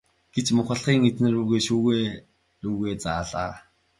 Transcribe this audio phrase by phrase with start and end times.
[0.33, 1.29] гэж мухлагийн эзэн
[1.65, 2.05] шүүгээ
[2.63, 3.51] рүүгээ заалаа.